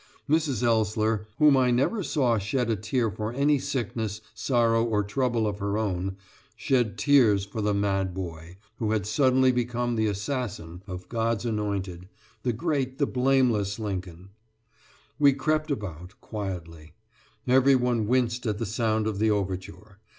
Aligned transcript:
Mrs. 0.27 0.63
Ellsler, 0.63 1.27
whom 1.37 1.55
I 1.55 1.69
never 1.69 2.01
saw 2.01 2.39
shed 2.39 2.71
a 2.71 2.75
tear 2.75 3.11
for 3.11 3.31
any 3.33 3.59
sickness, 3.59 4.19
sorrow, 4.33 4.83
or 4.83 5.03
trouble 5.03 5.45
of 5.45 5.59
her 5.59 5.77
own, 5.77 6.17
shed 6.55 6.97
tears 6.97 7.45
for 7.45 7.61
the 7.61 7.75
mad 7.75 8.11
boy, 8.11 8.57
who 8.79 8.93
had 8.93 9.05
suddenly 9.05 9.51
become 9.51 9.93
the 9.95 10.07
assassin 10.07 10.81
of 10.87 11.07
God's 11.07 11.45
anointed 11.45 12.09
the 12.41 12.51
great, 12.51 12.97
the 12.97 13.05
blameless 13.05 13.77
Lincoln. 13.77 14.29
We 15.19 15.33
crept 15.33 15.69
about, 15.69 16.15
quietly. 16.19 16.93
Every 17.47 17.75
one 17.75 18.07
winced 18.07 18.47
at 18.47 18.57
the 18.57 18.65
sound 18.65 19.05
of 19.05 19.19
the 19.19 19.29
overture. 19.29 19.99